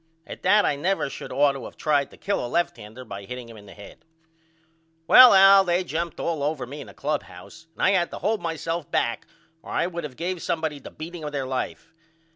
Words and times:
At 0.25 0.41
that 0.41 0.65
I 0.65 0.75
never 0.75 1.11
should 1.11 1.31
ought 1.31 1.51
to 1.51 1.63
of 1.67 1.77
tried 1.77 2.09
to 2.09 2.17
kill 2.17 2.43
a 2.43 2.47
left 2.49 2.77
hander 2.77 3.05
by 3.05 3.23
hitting 3.25 3.47
him 3.47 3.55
in 3.55 3.67
the 3.67 3.75
head. 3.75 4.03
Well 5.05 5.31
Al 5.31 5.63
they 5.63 5.83
jumped 5.83 6.19
all 6.19 6.41
over 6.41 6.65
me 6.65 6.81
in 6.81 6.87
the 6.87 6.93
clubhouse 6.95 7.67
and 7.75 7.83
I 7.83 7.91
had 7.91 8.09
to 8.09 8.17
hold 8.17 8.41
myself 8.41 8.89
back 8.89 9.27
or 9.61 9.69
I 9.69 9.85
would 9.85 10.03
of 10.03 10.17
gave 10.17 10.41
somebody 10.41 10.79
the 10.79 10.89
beating 10.89 11.23
of 11.23 11.33
their 11.33 11.45
life. 11.45 11.93